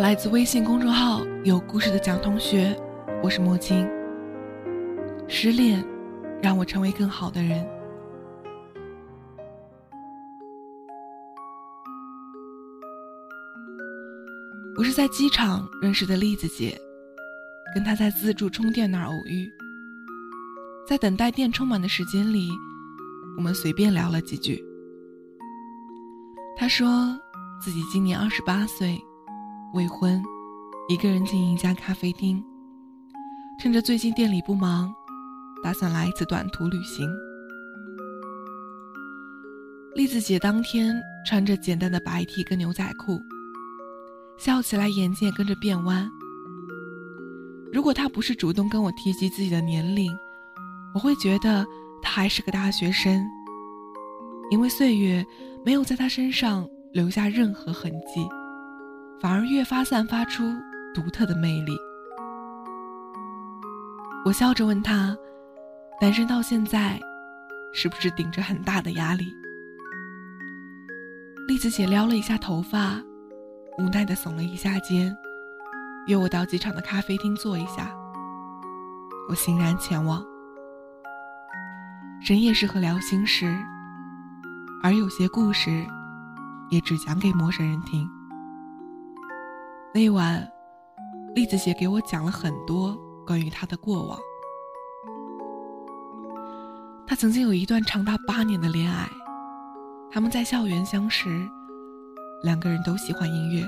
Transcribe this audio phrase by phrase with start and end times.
[0.00, 2.74] 来自微信公众号“有故事的蒋同学”，
[3.20, 3.86] 我是莫青。
[5.26, 5.84] 失恋，
[6.40, 7.66] 让我成为更好的人。
[14.76, 16.80] 我是在机场认识的栗子姐，
[17.74, 19.50] 跟她在自助充电那儿偶遇，
[20.86, 22.48] 在等待电充满的时间里，
[23.36, 24.64] 我们随便聊了几句。
[26.56, 27.18] 她说
[27.60, 28.96] 自己今年二十八岁。
[29.74, 30.22] 未婚，
[30.88, 32.42] 一个人经营一家咖啡厅。
[33.60, 34.90] 趁着最近店里不忙，
[35.62, 37.06] 打算来一次短途旅行。
[39.94, 40.96] 栗子姐当天
[41.26, 43.20] 穿着简单的白 T 跟牛仔裤，
[44.38, 46.08] 笑起来眼睛也跟着变弯。
[47.70, 50.10] 如果她不是主动跟我提及自己的年龄，
[50.94, 51.66] 我会觉得
[52.00, 53.22] 她还是个大学生，
[54.50, 55.26] 因为岁月
[55.62, 58.26] 没有在她身上留下任何痕迹。
[59.20, 60.54] 反而越发散发出
[60.94, 61.76] 独特的魅力。
[64.24, 65.16] 我笑着问他
[66.00, 67.00] ：“单身到现在，
[67.72, 69.34] 是不是顶着很大的压力？”
[71.48, 73.00] 栗子姐撩了一下头发，
[73.78, 75.16] 无奈的耸了一下肩，
[76.06, 77.90] 约我到机场的咖啡厅坐一下。
[79.28, 80.22] 我欣然前往。
[82.20, 83.56] 深夜适合聊心事，
[84.82, 85.86] 而有些故事，
[86.68, 88.08] 也只讲给陌生人听。
[89.94, 90.46] 那晚，
[91.34, 92.94] 栗子姐给我讲了很多
[93.26, 94.18] 关于她的过往。
[97.06, 99.08] 她曾经有一段长达八年的恋爱，
[100.10, 101.48] 他们在校园相识，
[102.42, 103.66] 两个人都喜欢音乐，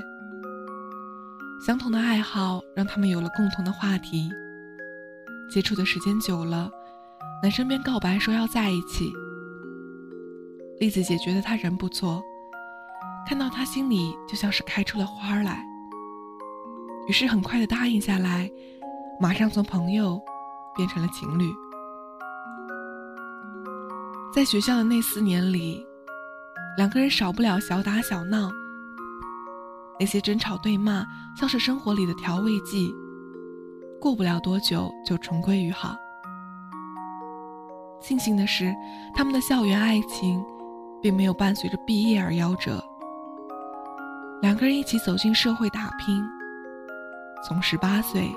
[1.65, 4.29] 相同的爱好让他们有了共同的话题。
[5.49, 6.69] 接触的时间久了，
[7.41, 9.11] 男生便告白说要在一起。
[10.79, 12.21] 栗子姐觉得他人不错，
[13.27, 15.65] 看到他心里就像是开出了花来。
[17.07, 18.49] 于是很快的答应下来，
[19.19, 20.21] 马上从朋友
[20.75, 21.45] 变成了情侣。
[24.33, 25.85] 在学校的那四年里，
[26.77, 28.49] 两个人少不了小打小闹，
[29.99, 31.05] 那些争吵对骂
[31.37, 32.93] 像是生活里的调味剂，
[33.99, 35.95] 过不了多久就重归于好。
[37.99, 38.73] 庆幸的是，
[39.13, 40.41] 他们的校园爱情
[41.01, 42.81] 并没有伴随着毕业而夭折，
[44.41, 46.23] 两个人一起走进社会打拼。
[47.43, 48.31] 从十八岁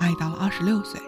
[0.00, 1.00] 爱到了二十六岁，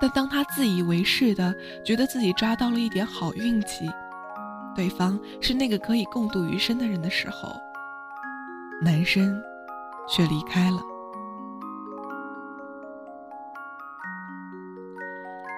[0.00, 1.54] 但当他自以为是的
[1.84, 3.86] 觉得自己抓到了一点好运气，
[4.74, 7.54] 对方是那个可以共度余生的人的时候，
[8.82, 9.40] 男生
[10.08, 10.80] 却离开了。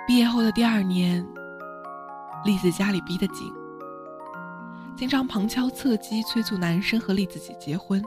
[0.08, 1.26] 毕业后的第二年，
[2.44, 3.52] 栗子家里逼得紧，
[4.96, 8.04] 经常旁敲侧击催促男生和栗子姐结婚。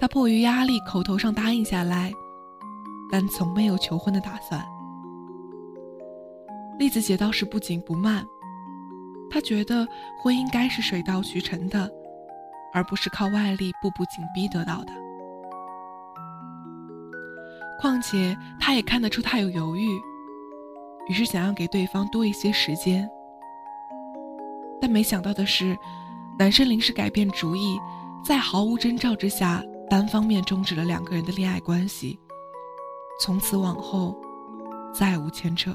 [0.00, 2.12] 他迫于压力，口头上答应下来，
[3.10, 4.64] 但从没有求婚的打算。
[6.78, 8.24] 栗子姐倒是不紧不慢，
[9.28, 9.86] 她觉得
[10.22, 11.90] 婚姻该是水到渠成的，
[12.72, 14.92] 而不是靠外力步步紧逼得到的。
[17.80, 19.88] 况且，她也看得出他有犹豫，
[21.08, 23.08] 于是想要给对方多一些时间。
[24.80, 25.76] 但没想到的是，
[26.38, 27.76] 男生临时改变主意，
[28.24, 29.60] 在毫无征兆之下。
[29.90, 32.18] 单方面终止了两个人的恋爱关系，
[33.20, 34.14] 从此往后
[34.92, 35.74] 再无牵扯。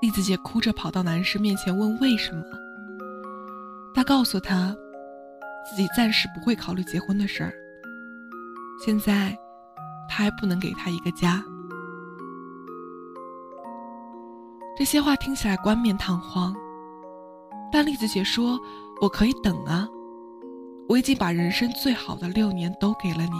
[0.00, 2.42] 栗子姐哭着跑到男士面前问为什么，
[3.94, 4.74] 他告诉他，
[5.70, 7.52] 自己暂时不会考虑结婚的事儿。
[8.84, 9.36] 现在
[10.08, 11.40] 他还不能给他一个家。
[14.76, 16.52] 这些话听起来冠冕堂皇，
[17.70, 18.58] 但栗子姐说
[19.00, 19.88] ：“我可以等啊。”
[20.88, 23.32] 我已经把人生最好的六年都给了你，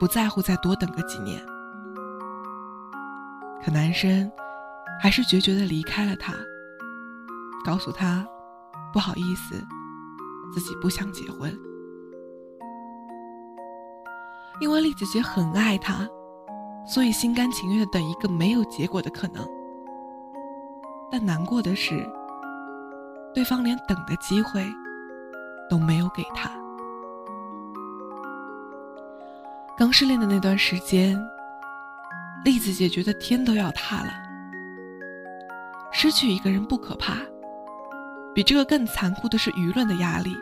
[0.00, 1.40] 不在乎再多等个几年。
[3.64, 4.30] 可男生
[5.00, 6.32] 还是决绝的离开了他，
[7.64, 8.26] 告诉他
[8.92, 9.62] 不好意思，
[10.52, 11.56] 自己不想结婚。
[14.60, 16.08] 因为栗子姐很爱他，
[16.86, 19.46] 所以心甘情愿的等一个没有结果的可能。
[21.10, 22.04] 但难过的是，
[23.34, 24.66] 对方连等的机会
[25.68, 26.50] 都没有给他。
[29.76, 31.18] 刚失恋的那段时间，
[32.44, 34.10] 栗子姐觉得天都要塌了。
[35.92, 37.14] 失去一个人不可怕，
[38.34, 40.34] 比这个更残酷的是舆论的压力。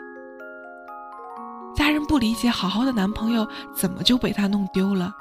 [1.75, 5.13] 家人不理解，好好的男朋友怎么就被他弄丢了？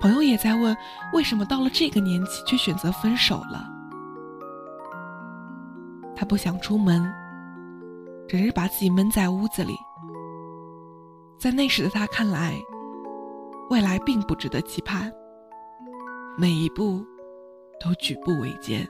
[0.00, 0.76] 朋友也在问，
[1.12, 3.68] 为什么到了这个年纪却选择分手了？
[6.14, 7.12] 他不想出门，
[8.28, 9.74] 只是把自己闷在屋子里。
[11.40, 12.54] 在那时的他看来，
[13.70, 15.12] 未来并不值得期盼，
[16.36, 17.04] 每一步
[17.80, 18.86] 都举步维艰。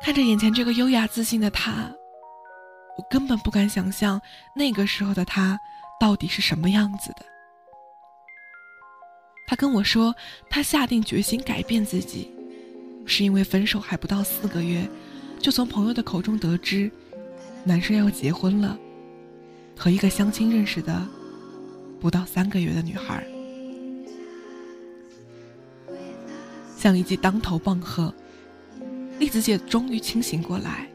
[0.00, 1.92] 看着眼前这个优雅自信的他。
[2.96, 4.20] 我根本不敢想象
[4.56, 5.56] 那个时候的他
[6.00, 7.24] 到底是什么样子的。
[9.46, 10.12] 他跟我说，
[10.50, 12.36] 他下定决心改变自己，
[13.08, 14.86] 是因为分手还不到四个月，
[15.40, 16.90] 就从朋友的口中得知，
[17.64, 18.78] 男生要结婚了，
[19.74, 21.04] 和一个相亲认识的
[21.98, 23.26] 不到三个月的女孩。
[26.76, 28.14] 像一记当头棒喝，
[29.18, 30.86] 栗子姐终于清醒过来，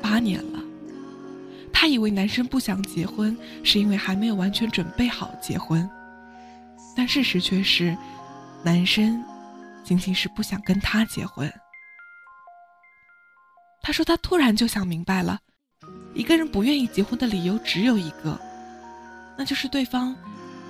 [0.00, 0.60] 八年了。
[1.72, 5.88] 她以为男生不想结婚，是因为还没有完全准备好结婚，
[6.96, 7.96] 但事实却是，
[8.62, 9.22] 男生
[9.84, 11.52] 仅仅是不想跟他结婚。
[13.82, 15.40] 他说他突然就想明白了，
[16.14, 18.38] 一个人不愿意结婚的理由只有一个，
[19.36, 20.14] 那就是对方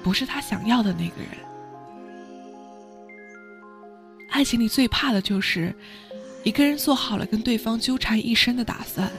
[0.02, 1.30] 不是他想要的那个人。
[4.30, 5.74] 爱情里最怕的就是
[6.44, 9.10] 一个人做好了跟对方纠缠一生的打算。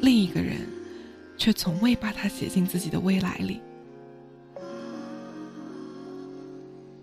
[0.00, 0.66] 另一个人，
[1.36, 3.60] 却从未把他写进自己的未来里。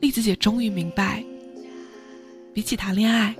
[0.01, 1.23] 栗子姐终于明白，
[2.57, 3.35] 比起谈恋爱，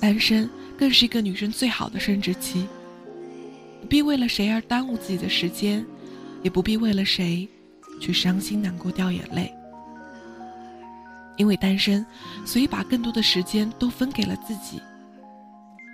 [0.00, 0.48] 单身
[0.78, 2.66] 更是一个女生最好的生殖期。
[3.82, 5.84] 不必为了谁而耽误自己的时间，
[6.42, 7.46] 也不必为了谁
[8.00, 9.52] 去伤心难过掉眼泪。
[11.36, 12.02] 因为单身，
[12.46, 14.80] 所以把更多的时间都分给了自己。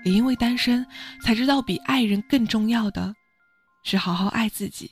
[0.04, 0.86] 也因为单身，
[1.24, 3.12] 才知道比爱人更重要的，
[3.82, 4.88] 是好好爱自己。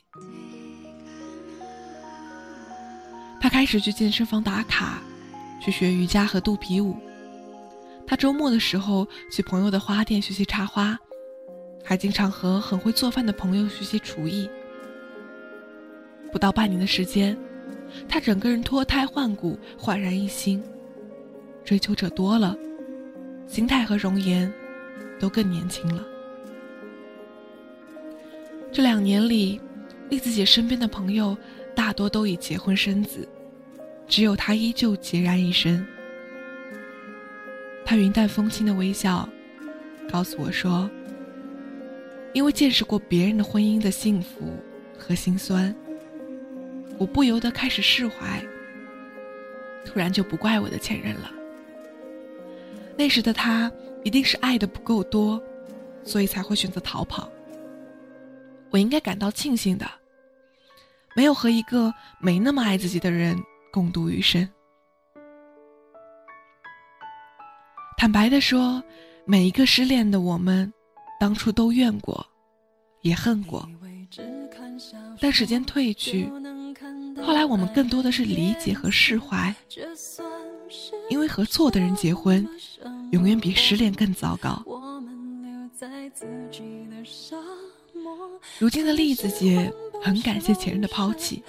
[3.39, 5.01] 他开始去健身房打卡，
[5.63, 6.97] 去学瑜伽和肚皮舞。
[8.09, 10.97] 他周末的时候去朋友的花店学习插花，
[11.83, 14.49] 还经常和很会做饭的朋友学习厨艺。
[16.31, 17.37] 不到半年的时间，
[18.07, 20.59] 他整个人脱胎换骨，焕然一新。
[21.63, 22.57] 追求者多了，
[23.45, 24.51] 心态和容颜。
[25.19, 26.01] 都更年轻了。
[28.71, 29.59] 这两年里，
[30.09, 31.37] 栗子姐身边的朋友
[31.75, 33.27] 大多都已结婚生子，
[34.07, 35.85] 只有她依旧孑然一身。
[37.89, 39.27] 他云淡风轻的微笑，
[40.11, 40.87] 告诉我说
[42.35, 44.55] ：“因为见识过别人的婚姻的幸福
[44.95, 45.75] 和心酸，
[46.99, 48.39] 我不由得开始释怀。
[49.83, 51.31] 突然就不怪我的前任了。
[52.95, 53.71] 那时的他。”
[54.05, 55.43] 一定是爱的不够多，
[56.03, 57.29] 所以才会选择逃跑。
[58.69, 59.85] 我应该感到庆幸的，
[61.17, 63.37] 没有和一个没那么爱自己的人
[63.73, 64.47] 共度余生。
[67.99, 68.81] 坦白的说，
[69.25, 70.71] 每一个失恋的我们，
[71.19, 72.25] 当初都怨过，
[73.01, 73.69] 也恨过。
[75.19, 76.31] 但时间褪去，
[77.21, 79.53] 后来我们更多的是理解和释怀，
[81.09, 82.47] 因为和错的人结婚。
[83.11, 84.63] 永远比失恋更糟糕。
[88.59, 89.69] 如今的栗子姐
[90.01, 91.43] 很感谢前任的抛弃，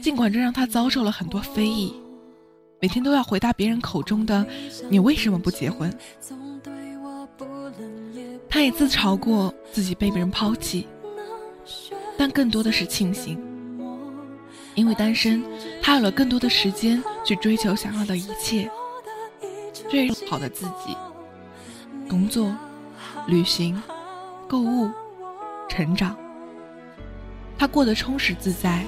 [0.00, 1.92] 尽管这让她遭受了很多非议，
[2.82, 4.44] 每天都要回答别人口中的
[4.90, 5.88] “你为什么不结婚”。
[8.50, 10.88] 他也自嘲过自己被别人抛弃，
[12.18, 13.40] 但更多的是庆幸，
[14.74, 15.44] 因为单身，
[15.80, 18.68] 他有了更多的时间去追求想要的一切。
[19.88, 20.96] 最好的自己，
[22.08, 22.52] 工作、
[23.28, 23.80] 旅行、
[24.48, 24.90] 购物、
[25.68, 26.16] 成长，
[27.56, 28.84] 他过得充实自在，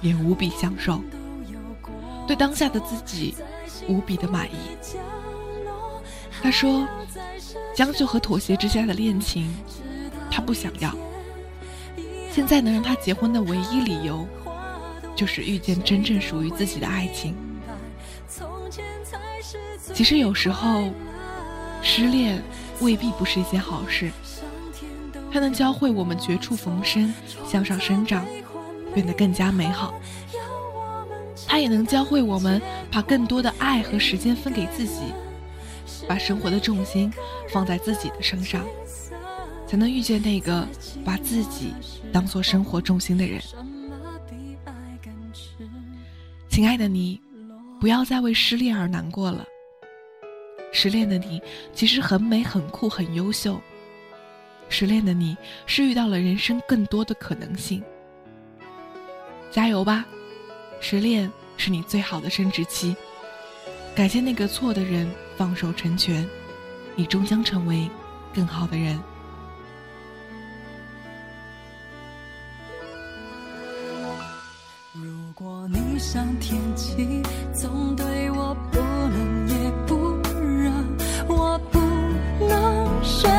[0.00, 1.02] 也无比享受，
[2.26, 3.34] 对当下的自己
[3.88, 4.56] 无比的满意。
[6.42, 6.86] 他说
[7.74, 9.54] ：“将就和妥协之下的恋情，
[10.30, 10.94] 他不想要。
[12.30, 14.26] 现在能让他结婚的唯一理由，
[15.16, 17.34] 就是遇见真正属于自己的爱情。”
[19.94, 20.90] 其实有时候，
[21.82, 22.42] 失恋
[22.80, 24.10] 未必不是一件好事。
[25.32, 27.12] 它能教会我们绝处逢生，
[27.46, 28.24] 向上生长，
[28.92, 29.94] 变得更加美好。
[31.46, 32.60] 它也能教会我们
[32.90, 35.12] 把更多的爱和时间分给自己，
[36.08, 37.12] 把生活的重心
[37.48, 38.64] 放在自己的身上，
[39.66, 40.66] 才能遇见那个
[41.04, 41.72] 把自己
[42.12, 43.40] 当做生活重心的人。
[46.48, 47.20] 亲爱的你，
[47.80, 49.44] 不要再为失恋而难过了。
[50.72, 51.40] 失恋的你
[51.72, 53.60] 其实很美、很酷、很优秀。
[54.68, 55.36] 失恋的你
[55.66, 57.82] 是遇到了人生更多的可能性。
[59.50, 60.04] 加油吧，
[60.86, 62.94] 失恋是你最好的生殖期。
[63.96, 66.28] 感谢那个错的人，放手成全，
[66.94, 67.88] 你终将成为
[68.34, 69.00] 更好的人。
[74.92, 77.22] 如果你像天气，
[77.54, 80.70] 总对我不冷也不热，
[81.28, 81.80] 我不
[82.44, 83.32] 能选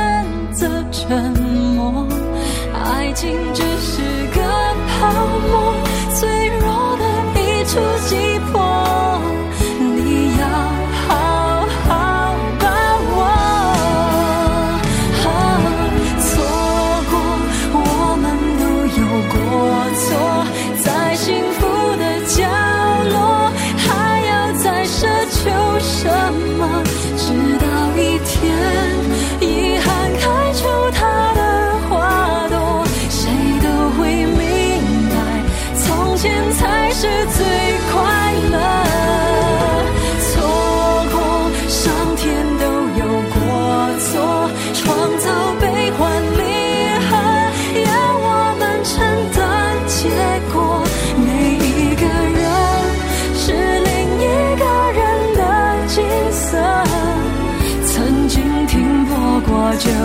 [0.52, 1.32] 择沉
[1.76, 2.08] 默。
[2.74, 3.32] 爱情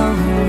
[0.01, 0.40] 就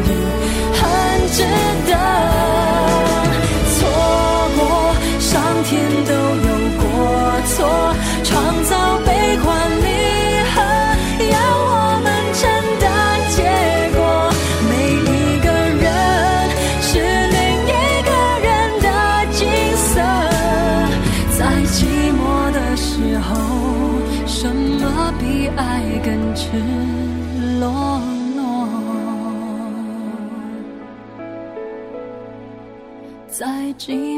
[33.86, 34.11] 记。